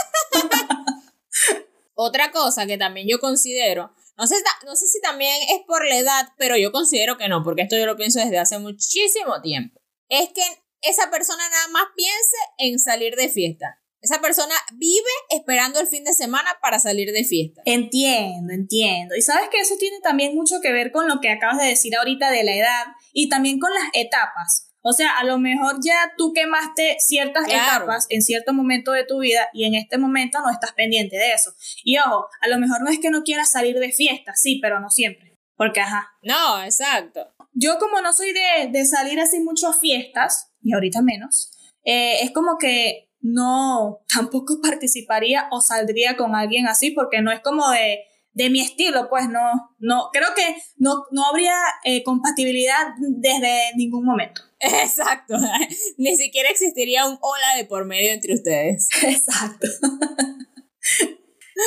[1.94, 5.98] Otra cosa que también yo considero, no sé, no sé si también es por la
[5.98, 9.80] edad, pero yo considero que no, porque esto yo lo pienso desde hace muchísimo tiempo.
[10.08, 10.42] Es que
[10.82, 13.80] esa persona nada más piense en salir de fiesta.
[14.04, 17.62] Esa persona vive esperando el fin de semana para salir de fiesta.
[17.64, 19.16] Entiendo, entiendo.
[19.16, 21.96] Y sabes que eso tiene también mucho que ver con lo que acabas de decir
[21.96, 24.70] ahorita de la edad y también con las etapas.
[24.82, 27.76] O sea, a lo mejor ya tú quemaste ciertas Claro.
[27.84, 31.32] etapas en cierto momento de tu vida y en este momento no estás pendiente de
[31.32, 31.54] eso.
[31.82, 34.80] Y ojo, a lo mejor no es que no quieras salir de fiesta, sí, pero
[34.80, 35.38] no siempre.
[35.56, 37.32] Porque, ajá, No, exacto.
[37.54, 41.50] yo como no soy de, de salir así mucho a fiestas, y ahorita menos,
[41.86, 47.40] eh, es como que no, tampoco participaría o saldría con alguien así porque no es
[47.40, 48.00] como de,
[48.34, 49.40] de mi estilo, pues no,
[49.78, 54.42] no, creo que no, no habría eh, compatibilidad desde ningún momento.
[54.60, 55.36] Exacto.
[55.96, 58.88] Ni siquiera existiría un hola de por medio entre ustedes.
[59.02, 59.68] Exacto.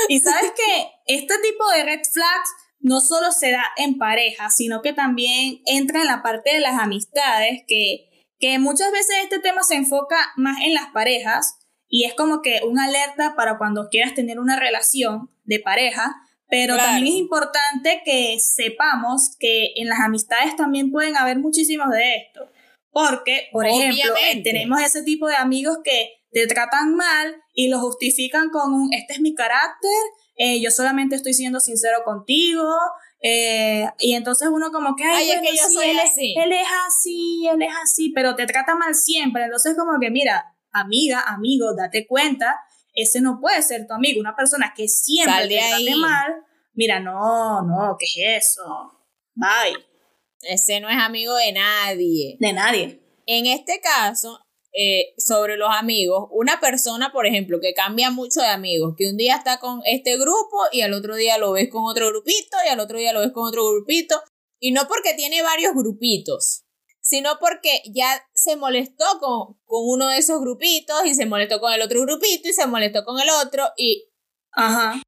[0.09, 2.49] y sabes que este tipo de red flags
[2.81, 6.79] no solo se da en pareja, sino que también entra en la parte de las
[6.79, 8.06] amistades, que,
[8.39, 12.61] que muchas veces este tema se enfoca más en las parejas y es como que
[12.67, 16.15] una alerta para cuando quieras tener una relación de pareja,
[16.49, 16.89] pero Claro.
[16.91, 22.49] también es importante que sepamos que en las amistades también pueden haber muchísimos de esto.
[22.91, 27.79] Porque, por ejemplo, eh, tenemos ese tipo de amigos que te tratan mal y lo
[27.79, 29.91] justifican con un, este es mi carácter,
[30.35, 32.67] eh, yo solamente estoy siendo sincero contigo,
[33.21, 35.99] eh, y entonces uno como que, ay, Ay, es bueno, que yo sí, soy él,
[35.99, 36.35] es- así.
[36.37, 40.55] él es así, él es así, pero te trata mal siempre, entonces como que, mira,
[40.71, 42.59] amiga, amigo, date cuenta,
[42.93, 45.95] ese no puede ser tu amigo, una persona que siempre te trate ahí.
[45.95, 46.35] mal,
[46.73, 48.05] mira, no, no, ¿qué
[48.37, 48.93] es eso?
[49.35, 49.77] Bye,
[50.41, 52.37] Ese no es amigo de nadie.
[52.39, 53.01] de nadie.
[53.25, 54.39] En este caso,
[54.79, 59.17] eh, sobre los amigos, una persona, por ejemplo, que cambia mucho de amigos, que un
[59.17, 62.69] día está con este grupo y al otro día lo ves con otro grupito y
[62.69, 64.21] al otro día lo ves con otro grupito,
[64.59, 66.65] y no porque tiene varios grupitos,
[67.01, 71.73] sino porque ya se molestó con, con uno de esos grupitos y se molestó con
[71.73, 74.11] el otro grupito y se molestó con el otro y
[74.51, 75.01] Ajá.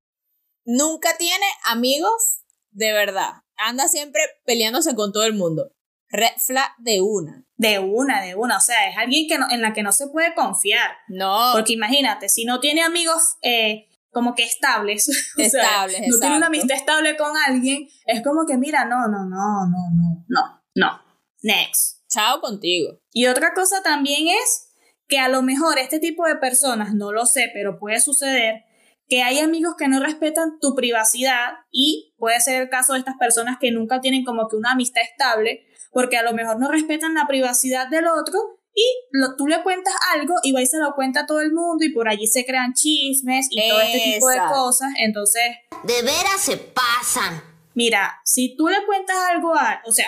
[0.66, 3.34] nunca tiene amigos de verdad.
[3.56, 5.72] Anda siempre peleándose con todo el mundo.
[6.10, 7.46] Red flag de una.
[7.56, 8.58] De una, de una.
[8.58, 10.90] O sea, es alguien que no- en la que no se puede confiar.
[11.08, 11.52] No.
[11.54, 16.38] Porque imagínate, si no tiene amigos eh, como que estables, o sea, Estables, no tiene
[16.38, 20.62] una amistad estable con alguien, es como que, mira, no, no, no, no, no, no,
[20.76, 21.02] no.
[21.42, 22.00] Next.
[22.10, 23.00] Chao contigo.
[23.12, 24.74] Y otra cosa también es
[25.08, 28.64] que a lo mejor este tipo de personas, no lo sé, pero puede suceder,
[29.08, 33.18] que hay amigos que no respetan tu privacidad y puede ser el caso de estas
[33.18, 37.14] personas que nunca tienen como que una amistad estable, porque a lo mejor no respetan
[37.14, 38.40] la privacidad del otro
[38.74, 41.52] y lo- tú le cuentas algo y va y se lo cuenta a todo el
[41.54, 44.90] mundo y por allí se crean chismes y todo este tipo de cosas.
[45.00, 45.44] Entonces,
[45.84, 47.42] De veras se pasan.
[47.74, 50.08] Mira, si tú le cuentas algo a, o sea,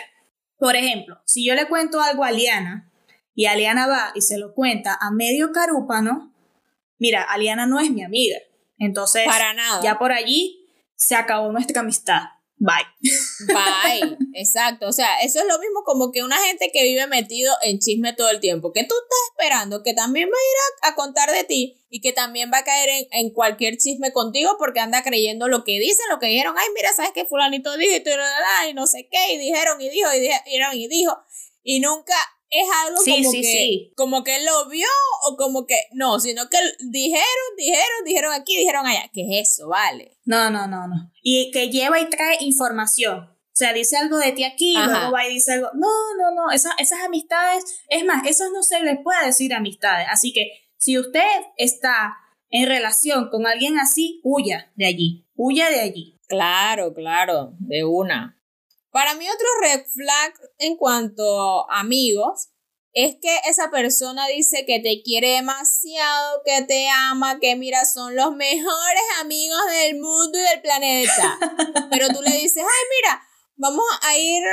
[0.57, 2.91] por ejemplo, si yo le cuento algo a Liana
[3.33, 6.33] y Aliana va y se lo cuenta a medio carúpano,
[6.99, 8.37] mira, Aliana no es mi amiga.
[8.77, 9.81] Entonces, Para nada.
[9.83, 12.21] ya por allí se acabó nuestra amistad.
[12.61, 12.85] Bye.
[13.47, 14.87] Bye, exacto.
[14.87, 18.13] O sea, eso es lo mismo como que una gente que vive metido en chisme
[18.13, 21.43] todo el tiempo, que tú estás esperando que también va a ir a, contar de
[21.43, 25.47] ti y que también va a caer en, en, cualquier chisme contigo porque anda creyendo
[25.47, 26.55] lo que dicen, lo que dijeron.
[26.57, 27.25] Ay, mira, ¿sabes qué?
[27.25, 31.17] Fulanito dijo y, y no sé qué, y dijeron y dijo y dijeron y dijo.
[31.63, 32.15] Y nunca
[32.51, 34.87] es algo como, que, como que él lo vio
[35.25, 37.23] o como que no, sino que dijeron,
[37.57, 39.09] dijeron, dijeron aquí, dijeron allá.
[39.13, 39.69] ¿Qué es eso?
[39.69, 40.17] Vale.
[40.25, 41.11] No, no, no, no.
[41.23, 43.19] Y que lleva y trae información.
[43.19, 45.69] O sea, dice algo de ti aquí, y luego va y dice algo.
[45.73, 45.87] No,
[46.17, 46.51] no, no.
[46.51, 50.07] esas amistades, es más, eso no se le puede decir amistades.
[50.09, 51.21] Así que si usted
[51.57, 52.17] está
[52.49, 55.25] en relación con alguien así, huya de allí.
[55.35, 56.19] Huya de allí.
[56.27, 58.40] Claro, claro, de una.
[58.91, 62.49] Para mí otro red flag en cuanto a amigos
[62.93, 68.15] es que esa persona dice que te quiere demasiado, que te ama, que mira, son
[68.17, 71.39] los mejores amigos del mundo y del planeta.
[71.89, 73.21] Pero tú le dices, ay, mira,
[73.55, 74.43] vamos a ir,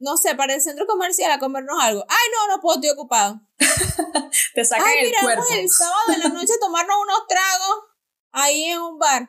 [0.00, 2.04] no sé, para el centro comercial a comernos algo.
[2.08, 3.40] Ay, no, no puedo, estoy ocupado.
[4.54, 7.84] te sacan ay, mira, vamos el sábado de la noche a tomarnos unos tragos
[8.32, 9.22] ahí en un bar.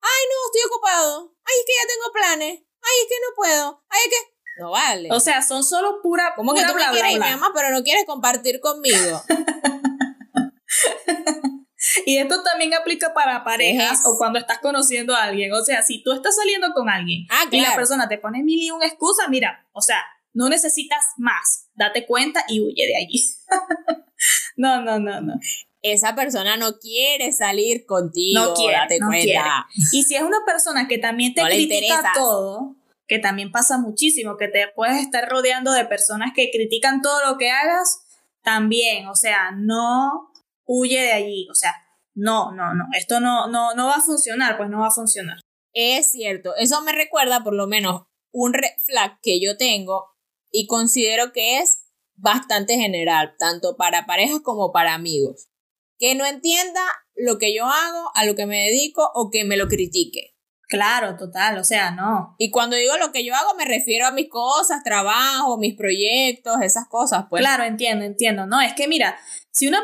[0.00, 1.34] Ay, no, estoy ocupado.
[1.44, 4.16] Ay, es que ya tengo planes ay, es que no puedo, ay, es que...
[4.58, 5.08] No vale.
[5.12, 6.34] O sea, son solo pura.
[6.34, 9.22] Como que tú me quieres y me amas, pero no quieres compartir conmigo.
[12.06, 15.52] y esto también aplica para parejas o cuando estás conociendo a alguien.
[15.52, 18.60] O sea, si tú estás saliendo con alguien ah, y la persona te pone mil
[18.60, 21.68] y una excusa, mira, o sea, no necesitas más.
[21.74, 23.24] Date cuenta y huye de allí.
[24.56, 25.34] no, no, no, no
[25.82, 29.66] esa persona no quiere salir contigo, no quiere, date cuenta.
[29.92, 34.48] Y si es una persona que también te critica todo, que también pasa muchísimo, que
[34.48, 38.04] te puedes estar rodeando de personas que critican todo lo que hagas,
[38.42, 40.32] también, o sea, no
[40.64, 41.74] huye de allí, o sea,
[42.14, 45.38] no, no, no, esto no, no, no va a funcionar, pues no va a funcionar.
[45.72, 50.06] Es cierto, eso me recuerda por lo menos un red flag que yo tengo
[50.50, 51.84] y considero que es
[52.16, 55.47] bastante general, tanto para parejas como para amigos
[55.98, 56.80] que no entienda
[57.16, 60.34] lo que yo hago, a lo que me dedico o que me lo critique.
[60.68, 62.34] Claro, total, o sea, no.
[62.38, 66.60] Y cuando digo lo que yo hago me refiero a mis cosas, trabajo, mis proyectos,
[66.60, 67.40] esas cosas, pues.
[67.40, 68.46] Claro, entiendo, entiendo.
[68.46, 69.18] No, es que mira,
[69.50, 69.82] si una,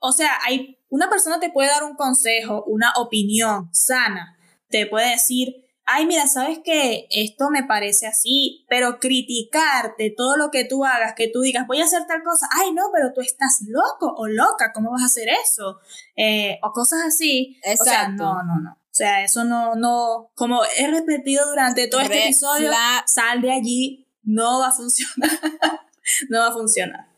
[0.00, 4.36] o sea, hay, una persona te puede dar un consejo, una opinión sana,
[4.68, 10.50] te puede decir, ay, mira, sabes que esto me parece así, pero criticarte todo lo
[10.50, 13.20] que tú hagas, que tú digas, voy a hacer tal cosa, ay, no, pero tú
[13.20, 15.80] estás loco o loca, ¿cómo vas a hacer eso?
[16.16, 17.58] Eh, o cosas así.
[17.64, 17.82] Exacto.
[17.82, 18.72] O sea, no, no, no.
[18.72, 22.70] O sea, eso no, no, como he repetido durante todo este episodio,
[23.06, 25.30] sal de allí, no va a funcionar.
[26.28, 27.12] no va a funcionar.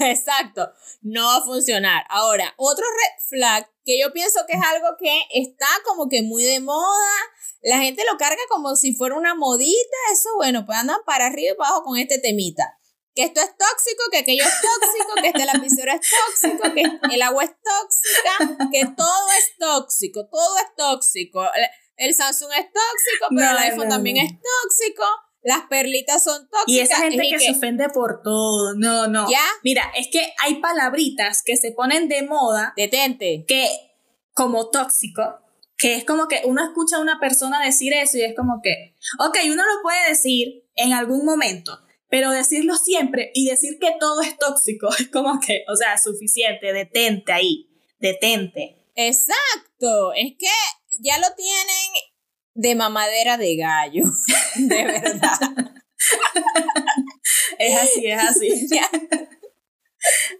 [0.00, 2.04] Exacto, no va a funcionar.
[2.10, 6.44] Ahora, otro red flag que yo pienso que es algo que está como que muy
[6.44, 7.14] de moda,
[7.62, 11.52] la gente lo carga como si fuera una modita, eso bueno, pues andan para arriba
[11.52, 12.78] y para abajo con este temita.
[13.14, 17.22] Que esto es tóxico, que aquello es tóxico, que este lapicero es tóxico, que el
[17.22, 21.44] agua es tóxica, que todo es tóxico, todo es tóxico.
[21.96, 25.04] El Samsung es tóxico, pero el iPhone también es tóxico.
[25.42, 26.68] Las perlitas son tóxicas.
[26.68, 28.74] Y esa gente que, se ofende por todo.
[28.76, 29.28] No, no.
[29.28, 29.44] ¿Ya?
[29.62, 32.72] Mira, es que hay palabritas que se ponen de moda.
[32.76, 33.44] Detente.
[33.46, 33.68] Que,
[34.32, 35.41] como tóxico,
[35.82, 38.94] que es como que uno escucha a una persona decir eso y es como que,
[39.18, 41.76] ok, uno lo puede decir en algún momento,
[42.08, 46.72] pero decirlo siempre y decir que todo es tóxico es como que, o sea, suficiente,
[46.72, 47.68] detente ahí,
[47.98, 48.78] detente.
[48.94, 50.46] Exacto, es que
[51.00, 51.90] ya lo tienen
[52.54, 54.04] de mamadera de gallo,
[54.54, 55.40] de verdad.
[57.58, 58.68] es así, es así.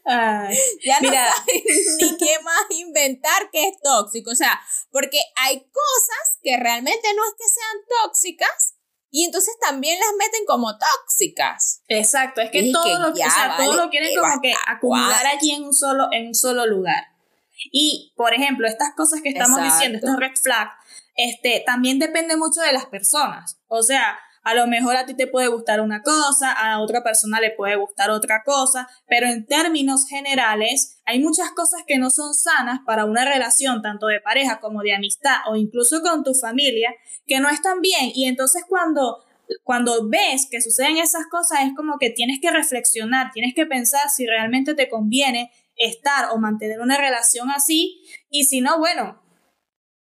[0.05, 1.11] Ya no
[2.01, 4.31] ni qué más inventar que es tóxico.
[4.31, 4.61] O sea,
[4.91, 8.75] porque hay cosas que realmente no es que sean tóxicas
[9.11, 11.83] y entonces también las meten como tóxicas.
[11.89, 13.23] Exacto, es que, todo, lo, que,
[13.59, 17.05] todo lo quieren como que acumular allí en un solo, en un solo lugar.
[17.71, 20.73] Y, por ejemplo, estas cosas que estamos diciendo, estos red flags,
[21.15, 23.61] este, también depende mucho de las personas.
[23.69, 27.41] O sea, a lo mejor a ti te puede gustar una cosa, a otra persona
[27.41, 32.35] le puede gustar otra cosa, pero en términos generales hay muchas cosas que no son
[32.35, 36.95] sanas para una relación tanto de pareja como de amistad o incluso con tu familia
[37.27, 38.11] que no están bien.
[38.15, 39.19] Y entonces cuando
[39.65, 44.09] cuando ves que suceden esas cosas es como que tienes que reflexionar, tienes que pensar
[44.09, 48.03] si realmente te conviene estar o mantener una relación así.
[48.31, 49.22] Y si no, bueno,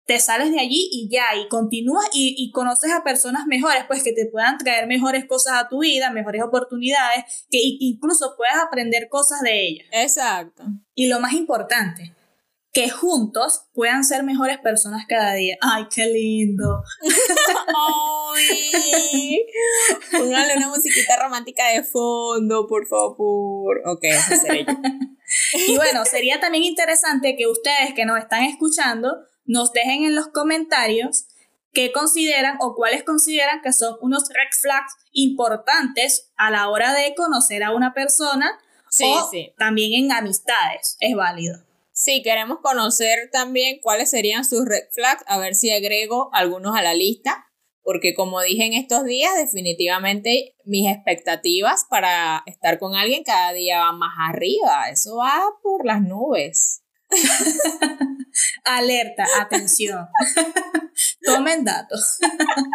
[0.09, 4.11] te sales de allí y ya, y continúas y, conoces a personas mejores, pues que
[4.11, 9.41] te puedan traer mejores cosas a tu vida, mejores oportunidades, que incluso puedas aprender cosas
[9.41, 9.85] de ellas.
[9.91, 10.63] Exacto.
[10.95, 12.15] Y lo más importante,
[12.73, 15.57] que juntos puedan ser mejores personas cada día.
[15.61, 16.81] ¡Ay, qué lindo!
[18.33, 19.45] ¡Ay!
[20.11, 23.79] Póngale una musiquita romántica de fondo, por favor.
[23.85, 24.73] Ok, eso sería yo.
[25.67, 29.15] Y bueno, sería también interesante que ustedes que nos están escuchando
[29.49, 31.25] nos dejen en los comentarios
[31.73, 37.15] qué consideran o cuáles consideran que son unos red flags importantes a la hora de
[37.15, 38.59] conocer a una persona
[38.91, 39.53] Sí, o sí.
[39.57, 40.97] también en amistades.
[40.99, 41.57] Es válido.
[41.91, 46.83] Sí, queremos conocer también cuáles serían sus red flags, a ver si agrego algunos a
[46.83, 47.47] la lista,
[47.81, 53.79] porque como dije en estos días, definitivamente mis expectativas para estar con alguien cada día
[53.79, 56.83] van más arriba, eso va por las nubes.
[58.63, 60.07] Alerta, atención.
[61.25, 62.19] Tomen datos.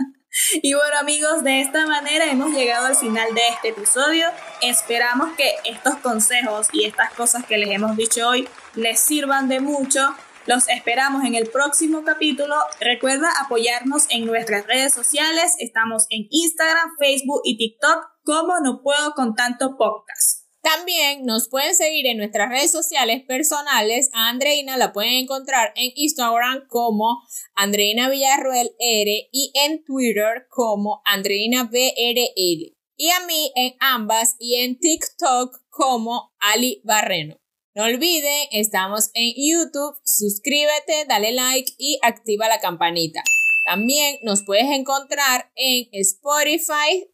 [0.62, 4.26] y bueno amigos, de esta manera hemos llegado al final de este episodio.
[4.62, 9.61] Esperamos que estos consejos y estas cosas que les hemos dicho hoy les sirvan de
[9.61, 10.14] mucho.
[10.47, 12.55] Los esperamos en el próximo capítulo.
[12.78, 15.55] Recuerda apoyarnos en nuestras redes sociales.
[15.59, 20.34] Estamos en Instagram, Facebook y TikTok como No Puedo con Tanto Podcast.
[20.64, 24.08] También nos pueden seguir en nuestras redes sociales personales.
[24.14, 27.20] A Andreina la pueden encontrar en Instagram como
[27.54, 32.74] Andreina Villarruel R y en Twitter como Andreina BRL.
[32.96, 37.36] Y a mí en ambas y en TikTok como Ali Barreno.
[37.74, 43.22] No olviden, estamos en YouTube, suscríbete, dale like y activa la campanita.
[43.66, 47.06] También nos puedes encontrar en Spotify,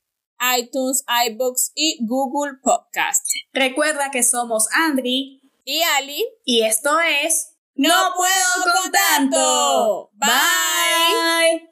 [0.59, 3.25] iTunes, iBooks y Google Podcast.
[3.53, 10.11] Recuerda que somos Andri Y Ali, y esto es no puedo con tanto.
[10.15, 10.29] Bye.
[10.29, 11.70] Bye.